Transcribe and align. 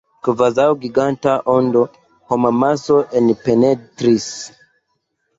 Kvazaŭ 0.27 0.63
giganta 0.83 1.33
ondo, 1.55 1.83
homamaso 2.31 2.97
enpenetris. 3.19 4.27